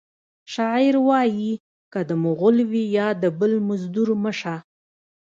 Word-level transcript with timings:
شاعر 0.53 0.95
وایی 1.07 1.49
که 1.93 1.99
د 2.09 2.11
مغل 2.25 2.55
وي 2.71 2.83
یا 2.97 3.07
د 3.21 3.25
بل 3.39 3.53
مزدور 3.67 4.09
مه 4.23 4.31
شه 4.39 4.55